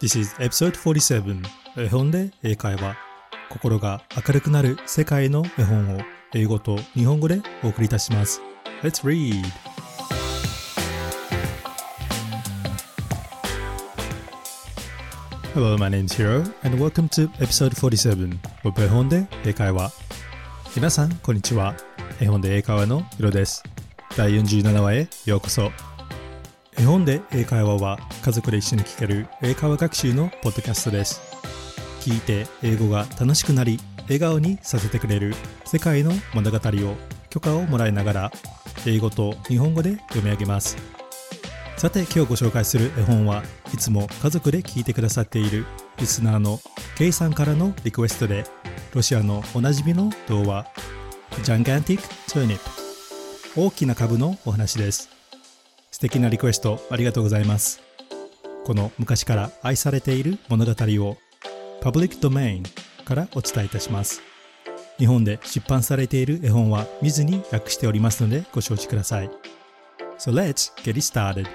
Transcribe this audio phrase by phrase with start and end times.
[0.00, 1.44] This is episode 47
[1.76, 2.96] 絵本で英会話。
[3.50, 6.00] 心が明るくなる世界の絵本を
[6.32, 8.40] 英語と日本語でお送りいたします。
[8.82, 9.44] Let's read!
[15.52, 19.92] Hello, my name is Hiro and welcome to episode 47 of 絵本で英会話。
[20.74, 21.74] 皆さん、こんにちは。
[22.22, 23.62] 絵本で英会話のヒロです。
[24.16, 25.89] 第47話へようこそ。
[26.80, 31.20] 絵本で英会話は家族で一緒に聞ける英会話学習のポッドキャストです。
[32.00, 35.34] 聞いて英語が楽しくなり笑顔にさせてくれる
[35.66, 36.96] 世界の物語を
[37.28, 38.32] 許可をもらいながら
[38.86, 40.78] 英語と日本語で読み上げます。
[41.76, 43.42] さて今日ご紹介する絵本は
[43.74, 45.66] いつも家族で聞いてくださっている
[45.98, 46.60] リスナーの
[46.96, 48.44] ケイさんからのリクエストで
[48.94, 50.66] ロシアのおなじみの童話
[51.42, 55.19] ジャンガンティック・トゥーニップ大きな株のお話です。
[55.90, 57.80] 素敵なリクエストありがとうございます。
[58.64, 61.16] この昔から愛されている物語を
[61.80, 62.62] パブリックドメイン
[63.04, 64.22] からお伝えいたします。
[64.98, 69.30] 日本で出版されている絵本は見ずに訳しておりますのでご承知ください。
[70.18, 71.48] So let's get it started.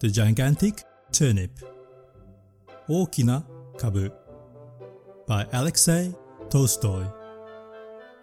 [0.00, 1.50] The Gigantic Turnip
[2.88, 3.46] 大きな
[3.78, 4.23] 株。
[5.26, 6.14] By Alexei
[6.50, 7.06] Tolstoy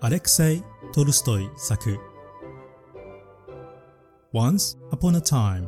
[0.02, 0.64] アレクセイ・
[0.94, 2.00] トルストイ作
[4.34, 5.68] Once upon a time,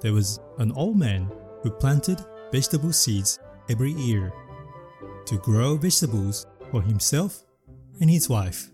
[0.00, 1.30] there was an old man
[1.62, 2.18] who planted
[2.52, 4.30] vegetable seeds every year
[5.26, 7.44] to grow vegetables for himself
[8.00, 8.70] and his wife.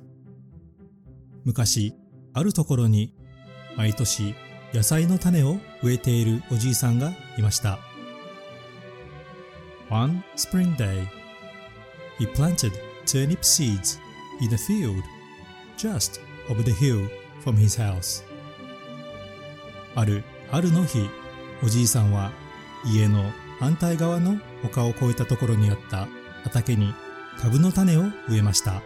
[1.44, 1.94] 昔、
[2.32, 3.14] あるところに
[3.76, 4.34] 毎年
[4.72, 7.78] 野菜の種を植えているおじいさんがいました。
[9.90, 11.06] One spring day,
[12.18, 12.72] he planted
[13.06, 13.98] turnip seeds
[14.40, 15.02] in a field
[15.76, 17.08] just over the hill
[17.42, 18.24] from his house.
[19.94, 21.08] ある春の日、
[21.62, 22.32] おじいさんは
[22.84, 23.30] 家の
[23.60, 26.08] 反対側の丘を越えたところにあった
[26.42, 26.92] 畑に
[27.38, 28.82] 株の種を植えました。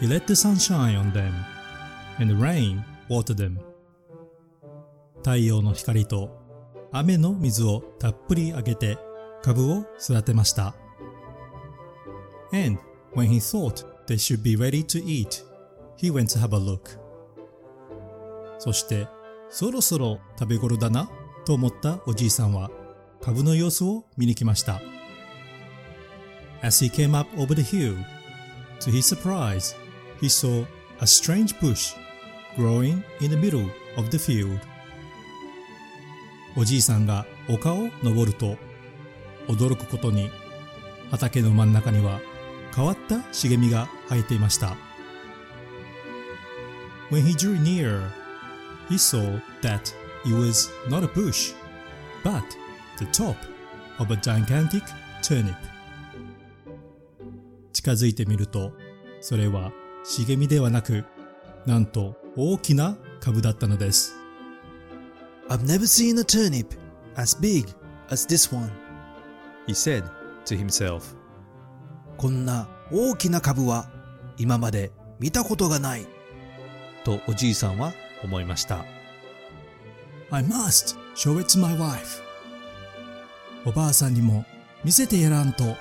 [0.00, 1.32] He let the sun shine on them
[2.20, 3.58] and the rain watered them.
[5.18, 6.30] 太陽の光と
[6.92, 8.98] 雨の水をたっぷりあげて
[9.44, 10.74] 株を育てました。
[12.50, 12.78] And
[13.14, 15.44] when he thought they should be ready to eat,
[15.98, 16.98] he went to have a look.
[18.58, 19.06] そして、
[19.50, 21.10] そろそろ食べ頃だな
[21.44, 22.70] と思ったおじいさんは
[23.20, 24.80] 株の様子を見に来ました。
[26.62, 27.98] As he came up over the hill,
[28.80, 29.76] to his surprise,
[30.22, 30.64] he saw
[31.00, 31.94] a strange bush
[32.56, 33.68] growing in the middle
[33.98, 34.58] of the field.
[36.56, 38.56] おじいさんが丘を登ると、
[39.48, 40.30] 驚くことに
[41.10, 42.20] 畑の真ん中には
[42.74, 44.76] 変わった茂みが生えていました。
[47.10, 48.00] When he drew near,
[48.88, 49.94] he saw that
[50.24, 51.54] it was not a bush,
[52.24, 52.42] but
[52.98, 53.36] the top
[53.98, 54.82] of a gigantic
[55.22, 55.54] turnip.
[57.72, 58.72] 近づいてみると、
[59.20, 59.72] それは
[60.02, 61.04] 茂みではなく、
[61.66, 64.14] なんと大きな株だったのです。
[65.48, 66.66] I've never seen a turnip
[67.16, 67.66] as big
[68.08, 68.83] as this one.
[69.67, 70.03] He said
[70.45, 71.15] to himself.
[72.17, 73.89] こんな大きな株は
[74.37, 76.07] 今まで見たことがない。
[77.03, 77.93] とおじいさんは
[78.23, 78.85] 思いました。
[80.31, 82.21] I must show it to my wife.
[83.65, 84.45] おばあさんにも
[84.83, 85.75] 見せてやらんと。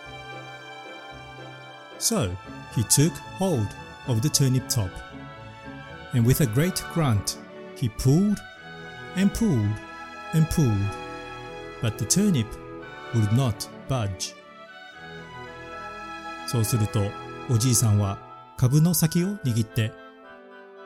[1.99, 2.31] So
[2.75, 3.67] he took hold
[4.07, 4.91] of the turnip top,
[6.13, 7.37] and with a great grunt,
[7.77, 8.39] he pulled
[9.17, 9.75] and pulled
[10.35, 10.71] and pulled,
[11.83, 12.47] but the turnip
[13.15, 14.36] would not budge.
[16.48, 17.02] そうすると、
[17.50, 18.20] おじいさんは
[18.58, 19.92] 株の先を握って、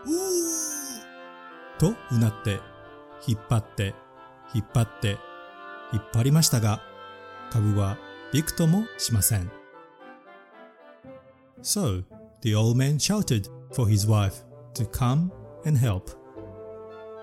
[0.05, 2.59] うーとうなって、
[3.27, 3.93] 引っ張って、
[4.53, 5.17] 引っ張って、
[5.93, 6.81] 引っ張りましたが、
[7.51, 7.97] 株は
[8.33, 9.51] びくともしません。
[11.61, 12.03] So,
[12.41, 15.29] the old man shouted for his wife to come
[15.65, 16.03] and help.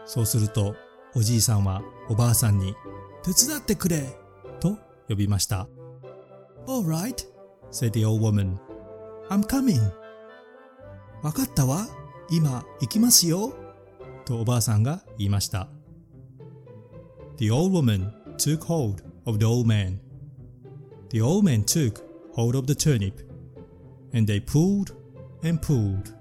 [0.06, 0.74] そうすると、
[1.14, 2.74] おじいさんはおばあさんに、
[3.22, 4.02] 手伝ってくれ。
[4.60, 4.76] と
[5.08, 5.68] 呼びました。
[6.66, 7.26] Alright,
[7.70, 8.56] said the old woman.
[9.28, 9.80] I'm coming.
[11.22, 11.86] わかったわ。
[12.30, 13.54] 今行きますよ。
[14.24, 15.68] とおばあさんが言いました。
[17.36, 19.98] The old woman took hold of the old man.
[21.10, 22.02] The old man took
[22.34, 23.24] hold of the turnip,
[24.12, 24.94] and they pulled
[25.46, 26.14] and pulled.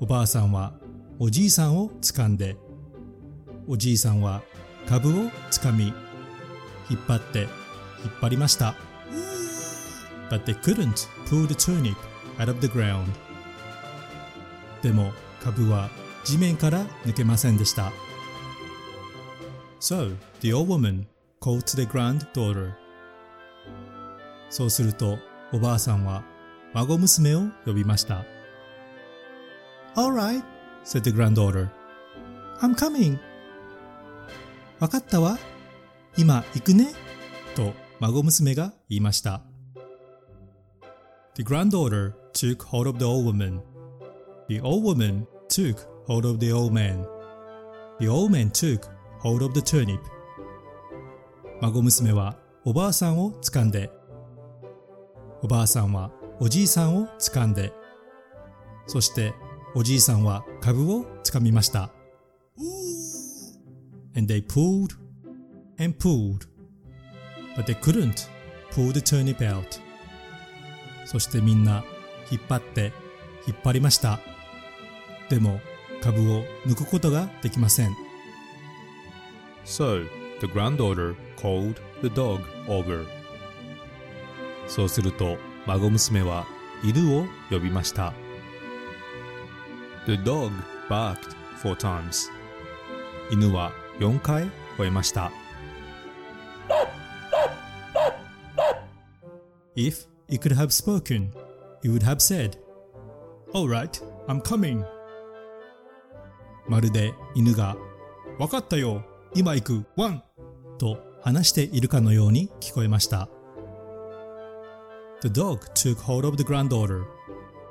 [0.00, 0.72] おばあさんは
[1.18, 2.56] おじいさんを掴んで、
[3.68, 4.42] おじいさんは
[4.88, 5.92] 株を掴み、
[6.90, 7.48] 引っ張って引っ
[8.20, 8.74] 張りました。
[10.32, 11.94] but they couldn't pull the turnip
[12.38, 13.04] out of the ground.
[14.80, 15.12] でも
[15.44, 15.90] 株は
[16.24, 17.92] 地面から抜けませんでした。
[19.78, 21.06] So, the old woman
[21.40, 22.72] called to the granddaughter.
[24.48, 25.18] そうすると、
[25.52, 26.24] おばあさんは
[26.72, 28.24] 孫娘を呼びました。
[29.96, 30.42] Alright,
[30.84, 31.68] said the granddaughter.
[32.60, 33.18] I'm coming.
[34.80, 35.38] わかったわ。
[36.16, 36.92] 今行くね。
[37.54, 39.42] と孫娘が言いました。
[41.34, 43.60] The granddaughter took hold of the old woman.
[44.48, 45.76] The old woman took
[46.06, 47.06] hold of the old man.
[47.98, 48.86] The old man took
[49.20, 50.00] hold of the turnip.
[51.62, 53.90] 孫娘はおばあさんを掴んで、
[55.42, 56.10] おばあさんは
[56.40, 57.72] おじいさんを掴んで、
[58.86, 59.32] そして
[59.74, 61.90] おじいさんは株を掴みました。
[64.14, 65.01] And they pulled
[65.82, 66.46] and pulled,
[67.56, 68.28] but they couldn't
[68.70, 69.80] pull the turnip out.
[71.04, 71.84] そしてみんな
[72.30, 72.92] 引っ張って
[73.46, 74.20] 引っ張りました。
[75.28, 75.60] でも
[76.00, 77.94] 株を抜くことができません。
[79.64, 80.06] So,
[80.40, 83.06] the granddaughter called the dog over.
[84.68, 86.46] そうすると、孫娘は
[86.82, 88.12] 犬を呼びました。
[90.06, 90.50] The dog
[90.88, 92.30] barked four times.
[93.30, 95.30] 犬は4回吠えました。
[99.74, 101.32] If it could have spoken,
[101.82, 102.56] it would have said,
[103.54, 104.84] Alright, I'm coming.
[106.68, 107.76] まるで犬が、
[108.38, 109.02] わかったよ、
[109.34, 110.22] 今行く、ワン
[110.78, 113.28] と話しているかのように聞こえました。
[115.22, 117.04] The dog took hold of the granddaughter.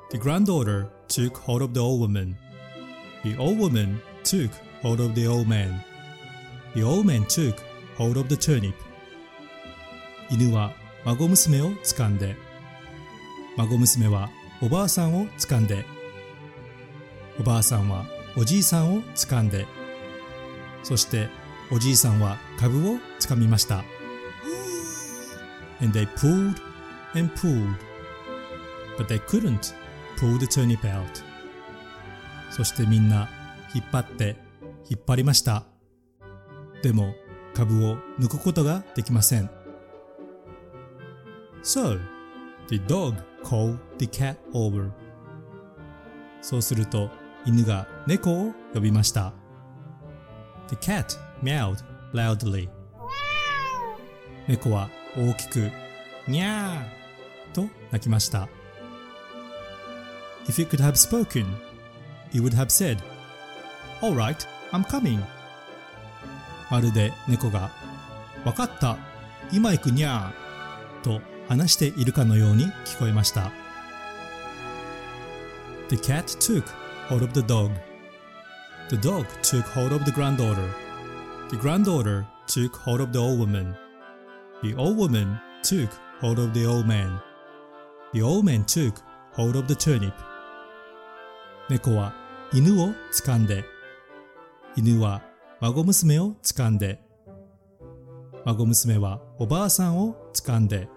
[0.10, 2.36] The granddaughter took hold of the old woman.
[3.24, 4.50] The old woman took
[4.82, 5.84] hold of the old man.
[6.74, 7.56] The old man took
[7.98, 8.74] hold of the turnip.
[10.32, 10.72] 犬は
[11.04, 12.36] 孫娘を掴んで、
[13.58, 14.30] 孫娘は
[14.62, 15.86] おばあさんを掴んで、
[17.40, 18.06] おばあさんは
[18.38, 19.66] おじいさんを掴んで、
[20.84, 21.30] そして
[21.72, 23.84] おじいさんは株を掴みました。
[25.82, 26.62] And they pulled
[27.16, 27.76] and pulled,
[28.98, 29.74] but they couldn't
[30.20, 31.24] pull the turnip out.
[32.52, 33.28] そしてみんな
[33.74, 34.36] 引っ張って
[34.90, 35.64] 引っ張りました。
[36.84, 37.16] でも
[37.56, 39.61] 株を抜くことができません。
[41.64, 42.00] So,
[42.68, 44.92] the dog called the cat over.
[46.42, 47.10] そうすると
[47.46, 49.34] 犬が猫を呼びました。
[50.70, 52.70] The cat meowed loudly.
[54.48, 55.72] 猫は大きく
[56.28, 58.48] にゃーと鳴きました。
[60.48, 61.46] If it could have spoken,
[62.34, 62.98] it would have said,
[64.02, 65.20] Alright, I'm coming.
[66.72, 67.70] まるで猫が、
[68.44, 68.98] わかった、
[69.52, 73.52] 今行くにゃーと話しているかのように聞こえました。
[75.90, 76.64] The cat took
[77.10, 77.72] hold of the dog.
[78.90, 80.66] The dog took hold of the granddaughter.
[81.50, 83.76] The granddaughter took hold of the old woman.
[84.64, 85.90] The old woman took
[86.22, 87.20] hold of the old man.
[88.14, 88.94] The old man took
[89.34, 90.14] hold of the turnip.
[91.70, 92.14] 猫は
[92.54, 93.66] 犬を掴んで、
[94.78, 95.22] 犬は
[95.60, 97.02] 孫娘を掴んで、
[98.46, 100.88] 孫娘はおばあさんを掴んで、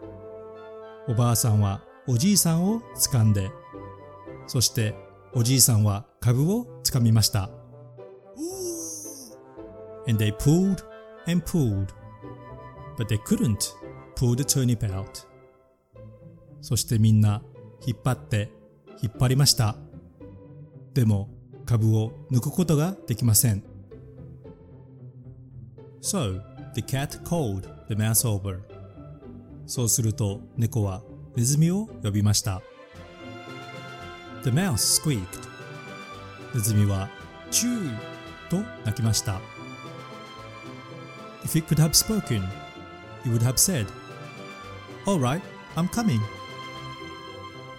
[1.06, 3.50] おばあさんはおじいさんを掴んで、
[4.46, 4.94] そして
[5.34, 7.50] おじいさんは株を掴みました。
[10.06, 10.84] And they pulled
[11.26, 11.88] and pulled,
[12.96, 13.74] but they couldn't
[14.16, 15.26] pull the turnip out.
[16.60, 17.42] そしてみんな
[17.86, 18.50] 引っ張って
[19.02, 19.76] 引っ張りました。
[20.94, 21.28] でも
[21.66, 23.62] 株を抜くことができません。
[26.00, 26.40] So,
[26.74, 28.73] the cat called the mouse over.
[29.66, 31.02] そうすると猫は
[31.36, 32.62] ネズミを呼びました。
[34.42, 35.24] The mouse squeaked.
[36.54, 37.08] ネズミは
[37.50, 37.98] チュー
[38.50, 39.40] と鳴きました。
[41.44, 42.42] If it could have spoken,
[43.24, 43.86] it would have said,
[45.06, 45.40] Alright,
[45.76, 46.20] I'm coming.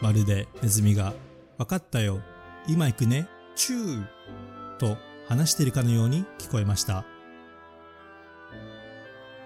[0.01, 1.13] まるでネズミが
[1.57, 2.21] わかったよ、
[2.67, 7.05] 今行くね、チューと話しているかのように聞こえました。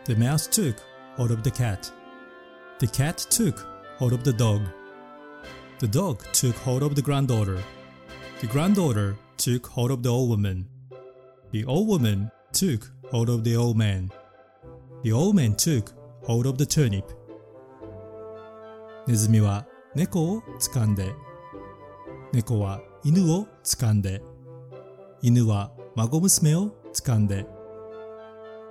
[0.05, 0.75] The mouse took
[1.17, 1.98] hold of the cat.
[2.79, 3.59] The cat took
[3.97, 4.61] hold of the dog.
[5.79, 7.61] The dog took hold of the granddaughter.
[8.39, 10.65] The granddaughter took hold of the old woman.
[11.51, 14.09] The old woman took hold of the old man.
[15.03, 15.91] The old man took
[16.23, 17.03] hold of the turnip.
[19.07, 21.13] ネズミは猫を掴んで、
[22.31, 24.21] 猫は犬を掴んで、
[25.21, 27.45] 犬は孫娘を掴んで、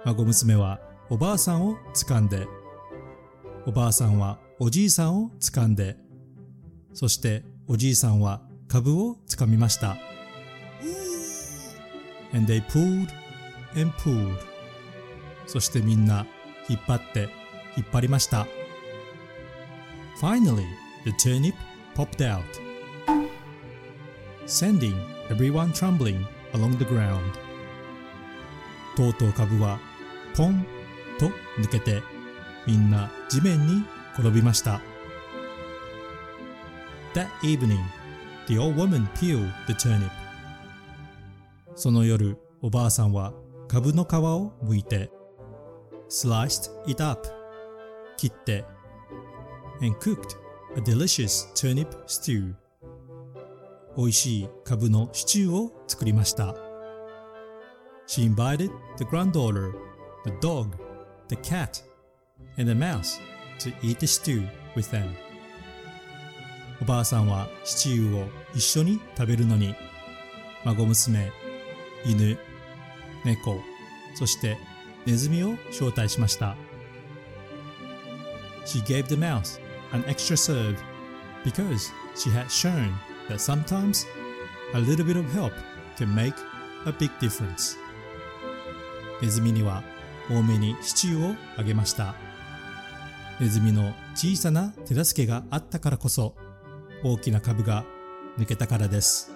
[0.07, 2.47] 孫娘はおばあさんを掴んで、
[3.67, 5.97] おばあさんはおじいさんを掴んで、
[6.95, 9.97] そしておじいさんは株を掴みました。
[12.35, 13.09] And they pulled
[13.77, 14.37] and pulled.
[15.47, 16.27] そしてみんな
[16.69, 17.29] 引っ張って
[17.77, 18.47] 引っ張りました。
[20.21, 20.65] Finally,
[21.05, 21.55] the turnip
[21.95, 22.43] popped out,
[24.47, 24.95] sending
[25.31, 27.21] everyone trembling along the ground.
[28.97, 29.79] とうとう株は
[30.37, 30.67] ポン
[31.19, 31.29] と
[31.61, 32.03] 抜けて
[32.69, 33.83] みんな地面に
[34.13, 34.83] 転びました。
[37.15, 37.79] That evening,
[38.47, 40.11] the old woman peeled the turnip.
[41.75, 43.33] その夜、おばあさんは
[43.69, 45.11] 株の皮を剥いて
[46.11, 47.27] sliced it up
[48.19, 48.67] 切って
[49.81, 50.37] and cooked
[50.77, 52.53] a delicious turnip stew
[53.97, 56.55] 美味しいカブのシチューを作りました
[58.07, 59.73] She invited the granddaughter,
[60.25, 60.77] the dog,
[61.29, 61.88] the cat,
[62.57, 63.21] and the mouse
[63.59, 65.09] to eat the stew with them
[66.81, 69.75] おばあさんはシチューを一緒に食べるのに
[70.65, 71.31] 孫娘、
[72.05, 72.39] 犬、
[73.25, 73.61] 猫、
[74.15, 74.59] そして
[75.07, 76.57] ネズミを招待しました。
[78.67, 79.61] She gave the mouse
[79.93, 80.77] an extra serve
[81.45, 82.93] because she had shown
[83.29, 84.07] that sometimes
[84.75, 85.53] a little bit of help
[85.97, 86.35] can make
[86.85, 87.79] a big difference.
[89.23, 89.83] ネズミには
[90.29, 92.28] 多めにシチューをあげました。
[93.41, 96.35] ネズミの小さな手助けがあったからこそ
[97.05, 97.85] 大きな株が
[98.37, 99.33] 抜けたからです。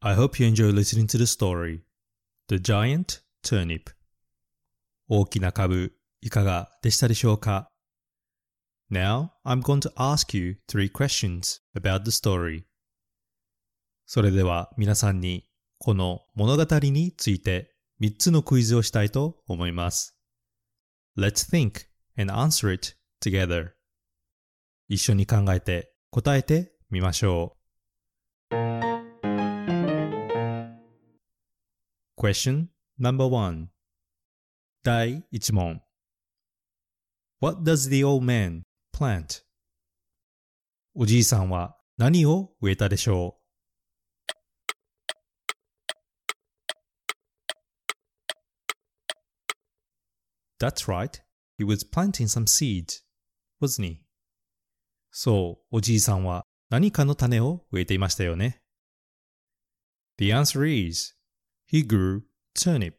[0.00, 1.80] I hope you enjoy listening to the story
[2.48, 3.90] The Giant Turnip
[5.08, 7.70] 大きな株いかがでしたでしょうか
[8.88, 12.64] Now I'm going to ask you three questions about the story
[14.04, 20.16] それでは皆さんにこの物語について3つのクイズをしたいと思います
[21.18, 23.70] Let's think and answer it together
[24.88, 27.56] 一緒に考えて答えてみましょ
[28.52, 28.54] う
[32.16, 32.68] Question
[33.00, 33.70] number one
[34.84, 35.80] 第1問
[37.40, 38.65] What does the old man
[38.96, 39.42] plant?
[40.94, 43.46] おじいさんは何を植えたでしょう
[50.58, 51.20] That's right.
[51.58, 53.02] He was planting some seeds,
[53.60, 53.98] wasn't he?
[55.10, 58.62] そう、おじいさんは何かの種を植えていましたよね。
[60.16, 61.14] The answer is
[61.70, 62.22] He grew
[62.56, 62.94] turnip.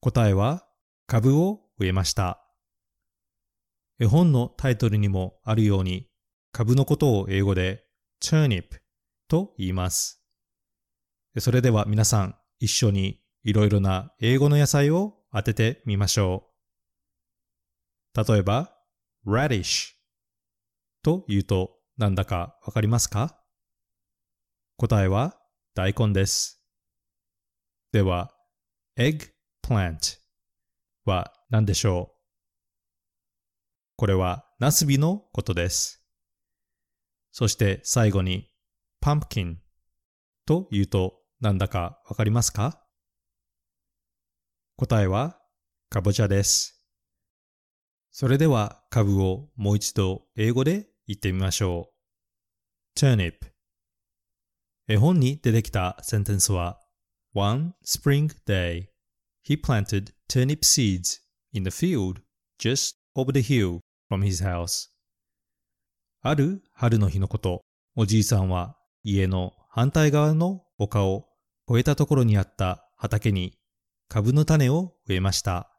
[0.00, 0.64] 答えは、
[1.06, 2.49] 株を植えました。
[4.02, 6.08] 絵本のタイトルにもあるように、
[6.52, 7.84] 株のことを英語で
[8.22, 8.64] turnip
[9.28, 10.24] と言います。
[11.38, 16.50] それでは皆さん、一緒にいろいろな英語の野菜を当ててみましょ
[18.14, 18.24] う。
[18.32, 18.74] 例えば、
[19.26, 19.92] radish
[21.02, 23.38] と言うとなんだかわかりますか？
[24.78, 25.38] 答えは
[25.74, 26.64] 大根です。
[27.92, 28.32] では、
[28.96, 30.18] eggplant
[31.04, 32.19] は何でしょう？
[34.00, 36.02] これはナスビのことです。
[37.32, 38.50] そして最後に
[39.04, 39.56] pumpkin
[40.46, 42.82] と言うとなんだかわかりますか？
[44.78, 45.38] 答えは
[45.90, 46.82] かぼちゃです。
[48.10, 51.90] それでは株をもう一度英語で言ってみましょ
[52.96, 52.98] う。
[52.98, 53.34] turnip
[54.88, 56.80] 絵本に出てきたセンテンスは
[57.34, 58.86] One spring day,
[59.46, 61.20] he planted turnip seeds
[61.52, 62.22] in the field
[62.58, 63.80] just over the hill
[64.10, 64.88] from his house.
[66.22, 67.62] ある春の日のこと、
[67.96, 71.26] おじいさんは家の反対側の丘を
[71.70, 73.56] 越えたところにあった畑に
[74.08, 75.70] 株の種を植えました。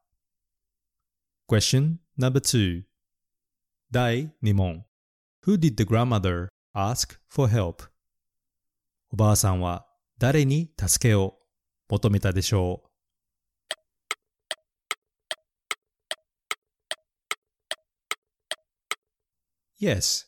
[1.50, 2.84] Question number two
[3.92, 4.86] 第2問
[5.46, 7.90] Who did the grandmother ask for help?
[9.12, 9.86] おばあさんは
[10.18, 11.36] 誰に助けを
[11.90, 12.91] 求めたでしょう？
[19.82, 20.26] Yes,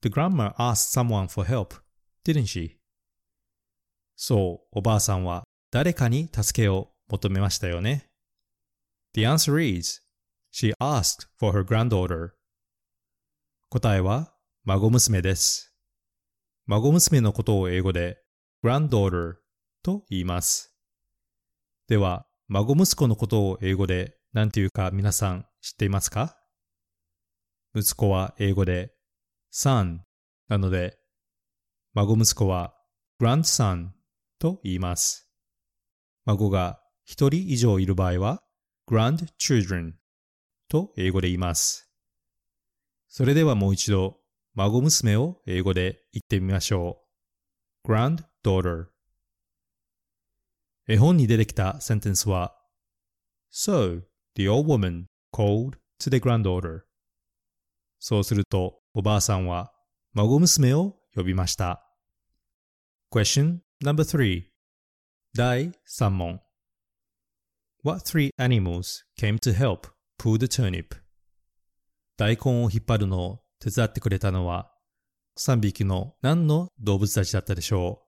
[0.00, 1.74] the grandma asked someone for help,
[2.24, 2.78] didn't she?
[4.16, 8.08] そう、おばあさんは誰かに助けを求めましたよね。
[9.12, 10.00] The answer is,
[10.50, 12.30] she asked for her granddaughter.
[13.68, 14.32] 答えは、
[14.64, 15.74] 孫娘です。
[16.64, 18.22] 孫娘のことを英語で
[18.64, 19.34] granddaughter
[19.82, 20.74] と言います。
[21.88, 26.38] では、孫息子のことを英語で何て言うか皆さん知っていますか
[27.74, 28.93] 息子は英語で
[29.54, 30.00] son
[30.48, 30.98] なので、
[31.92, 32.74] 孫息子は
[33.22, 33.90] grandson
[34.40, 35.30] と言います。
[36.24, 38.42] 孫が一人以上いる場合は
[38.90, 39.92] grandchildren
[40.68, 41.88] と英語で言います。
[43.06, 44.16] それではもう一度
[44.54, 46.98] 孫娘を英語で言ってみましょ
[47.86, 47.88] う。
[47.88, 48.86] granddaughter
[50.88, 52.56] 絵本に出てきたセンテンスは
[53.52, 54.02] So,
[54.34, 56.80] the old woman called to the granddaughter
[58.00, 59.72] そうするとおばあさんは
[60.12, 61.84] 孫娘を呼びました。
[63.12, 64.44] Question number three
[65.36, 66.38] 第3問
[67.82, 70.94] What three animals came to help pull the turnip?
[72.16, 74.70] 大根を引っ張るのを手伝ってくれたのは
[75.40, 78.04] 3匹の何の動物たちだったでしょう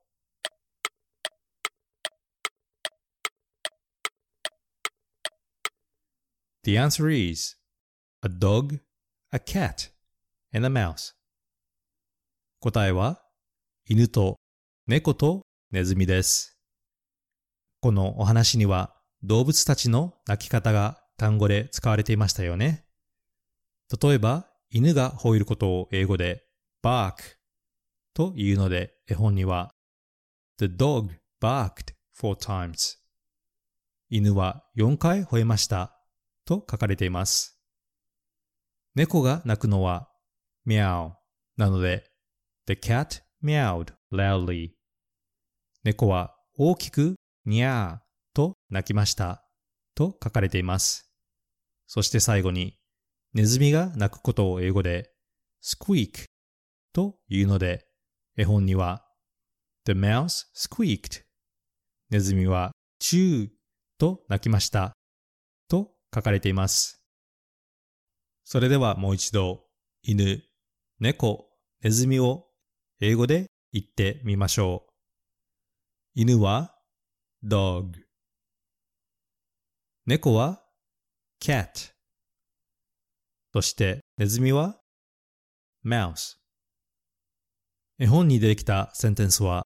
[6.63, 7.57] The answer is
[8.23, 8.79] a dog,
[9.33, 9.96] a cat,
[10.53, 11.15] and a mouse.
[12.61, 13.23] 答えは
[13.87, 14.39] 犬と
[14.87, 16.59] 猫とネズミです。
[17.81, 22.85] このお話には動物たちの鳴き方が単語で使われていましたよね。
[24.03, 26.45] 例えば犬が吠えることを英語で
[26.83, 27.15] bark
[28.15, 29.71] というので絵本には
[30.59, 31.11] The dog
[31.41, 32.97] barked four times
[34.09, 35.93] 犬は4回吠えました
[36.45, 37.61] と書かれています。
[38.95, 40.09] 猫が鳴くのは
[40.67, 41.13] meow.
[41.57, 42.11] なので
[42.67, 44.71] The cat meowed loudly.
[45.85, 49.45] 猫は大きくにゃーと鳴きました。
[49.95, 51.11] と書かれています。
[51.87, 52.79] そして最後に
[53.33, 55.13] ネズミが鳴くことを英語で
[55.63, 56.25] squeak
[56.93, 57.87] というので
[58.37, 59.05] 絵本には
[59.85, 61.23] The mouse squeaked.
[62.11, 63.49] ネズミはチュー
[63.99, 64.93] と鳴きました。
[65.69, 67.03] と書かれています。
[68.45, 69.65] それではもう一度、
[70.03, 70.43] 犬、
[70.99, 71.51] 猫、
[71.83, 72.47] ネズミを
[73.01, 74.93] 英語で言ってみましょう。
[76.15, 76.75] 犬は
[77.45, 77.93] dog。
[80.07, 80.63] 猫は
[81.39, 81.93] cat。
[83.53, 84.81] そしてネズミは
[85.85, 86.39] mouse。
[87.99, 89.65] 絵本に出てきたセンテンスは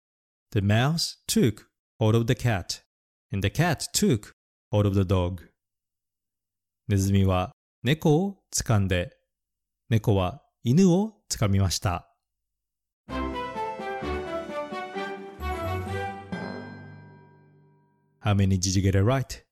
[0.50, 1.66] The mouse took
[2.00, 2.82] hold of the cat
[3.32, 4.32] and the cat took
[4.72, 5.48] hold of the dog.
[6.88, 7.52] ネズミは
[7.84, 9.16] 猫を掴んで、
[9.90, 12.14] 猫は犬を掴みました。
[18.22, 19.42] How many did you get it right?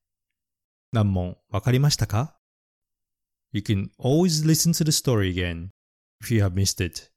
[0.91, 2.37] 何問わかりましたか
[3.51, 5.69] ?You can always listen to the story again
[6.21, 7.11] if you have missed it.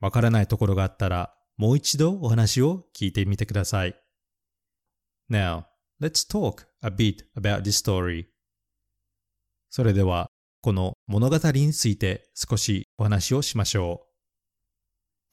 [0.00, 3.94] わからないところがあったらもう一度お話を聞いてみてください。
[5.30, 5.64] Now,
[6.00, 8.28] let's talk a bit about this story.
[9.68, 10.31] それでは、
[10.64, 14.06] この物語について少しお話をしましょ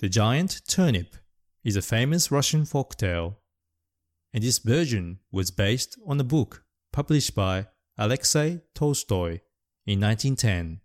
[0.02, 0.08] う。
[0.08, 1.18] The Giant Turnip
[1.64, 3.36] is a famous Russian folk tale,
[4.34, 9.42] and this version was based on a book published by Alexei Tolstoy
[9.86, 10.82] in 1910.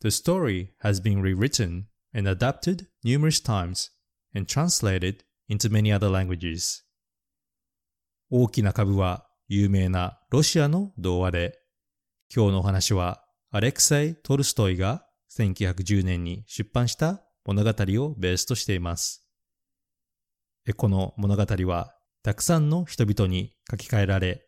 [0.00, 3.90] The story has been rewritten and adapted numerous times
[4.34, 6.82] and translated into many other languages.
[8.28, 11.60] 大きな株は有名なロシアの童話で
[12.34, 13.22] 今日のお話は
[13.56, 19.26] アレクサイ・トルストイが1910年に出版した物語をベースとしています。
[20.76, 24.46] この物語はたくさんの人々に書き換えられ、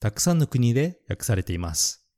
[0.00, 2.08] たくさんの国で訳されています。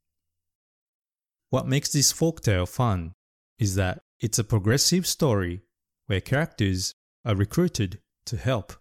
[1.51, 3.15] What makes this folktale fun
[3.59, 5.63] is that it's a progressive story
[6.07, 6.93] where characters
[7.27, 8.75] are recruited to help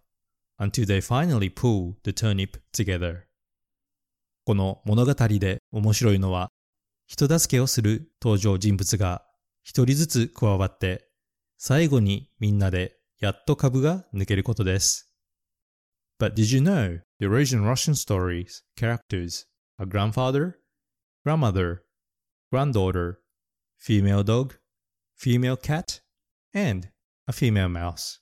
[0.59, 3.21] until they finally pull the turnip together.
[4.45, 6.51] この物語で面白いのは、
[7.07, 9.23] 人助けをする登場人物が
[9.63, 11.09] 一人ずつ加わって、
[11.57, 15.11] 最後にみんなでやっと株が抜けることです。
[16.19, 19.45] But did you know the Eurasian Russian stories characters
[19.79, 20.55] are grandfather,
[21.25, 21.79] grandmother,
[22.51, 23.19] granddaughter,
[23.77, 24.55] female dog,
[25.15, 26.01] female cat,
[26.53, 26.89] and
[27.27, 28.19] a female mouse?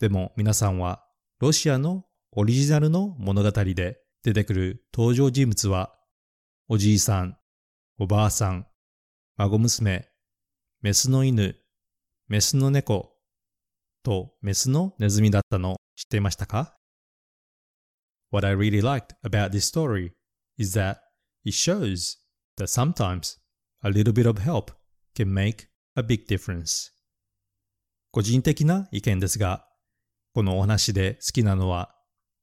[0.00, 1.04] でも皆さんは
[1.38, 5.92] ロシアのオリジナルの物語で出てくる登場人物は、
[6.68, 7.36] おじいさん、
[8.02, 8.66] おばあさん、
[9.36, 10.08] 孫娘、
[10.80, 11.54] メスの犬、
[12.26, 13.12] メスの猫
[14.02, 16.76] とメスのネズミだったの知っていましたか
[18.32, 20.14] What I really liked about this story
[20.58, 20.96] is that
[21.44, 22.18] it shows
[22.58, 23.38] that sometimes
[23.84, 24.72] a little bit of help
[25.14, 26.90] can make a big difference.
[28.10, 29.64] 個人的な意見ですが、
[30.34, 31.94] このお話で好きなのは、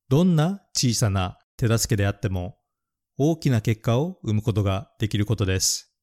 [0.08, 2.59] どんな小さな手助けであっても
[3.22, 5.94] 大きな結果を生むことができることです。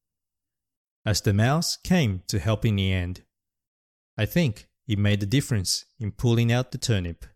[1.02, 3.22] As the mouse came to help in the end,
[4.16, 7.26] I think it made a difference in pulling out the turnip.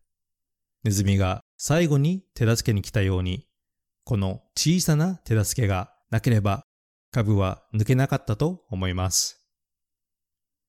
[0.85, 3.49] ネズミが最後に手助けに来たように、
[4.05, 6.67] この小さな手助けがなければ
[7.11, 9.43] 株は抜けなかったと思います。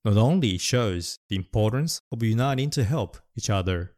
[0.05, 3.89] Not only shows the importance of uniting to help each other,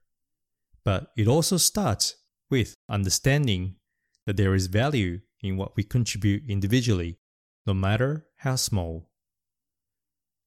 [0.83, 2.15] but it also starts
[2.49, 3.73] with understanding
[4.27, 7.17] that there is value in what we contribute individually,
[7.65, 9.03] no matter how small.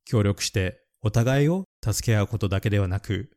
[0.09, 3.31] 協力してお互いを助け合うことだけではなく、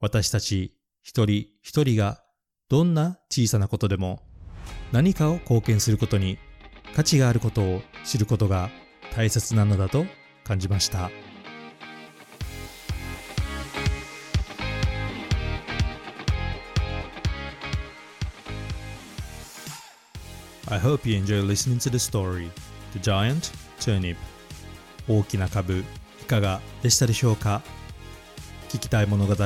[0.00, 2.22] 私たち一人一人が
[2.68, 4.22] どんな小さなことでも
[4.92, 6.38] 何かを貢献することに
[6.94, 8.70] 価値があることを知ることが
[9.14, 10.06] 大切なのだと
[10.44, 11.10] 感じました。
[20.72, 22.48] I hope you enjoy listening to the story.
[22.94, 24.16] The Giant Turnip.
[25.06, 25.84] 大きな株
[26.22, 27.60] いかがでしたでしょうか？
[28.70, 29.36] 聞きたい物語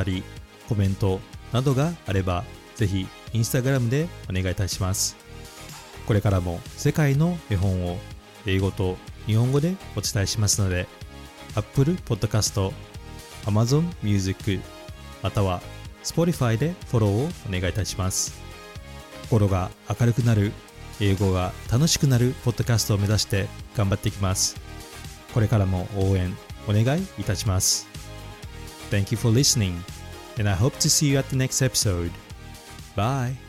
[0.68, 1.18] コメント
[1.52, 2.44] などがあれば
[2.76, 5.16] ぜひインスタグラムでお願いいたします。
[6.06, 7.98] これからも世界の絵本を
[8.46, 10.86] 英語と日本語でお伝えしますので
[11.56, 12.72] Apple Podcast、
[13.46, 14.60] Amazon Music
[15.24, 15.60] または
[16.04, 18.32] Spotify でフォローをお願いいたします。
[19.22, 20.52] 心が明るくなる
[21.00, 24.56] 英語が楽しくなるポッドキャストを目指して頑張っていきます
[25.34, 26.36] これからも応援
[26.68, 27.88] お願いいたします
[28.90, 29.74] Thank you for listening
[30.38, 32.10] and I hope to see you at the next episode.
[32.94, 33.45] Bye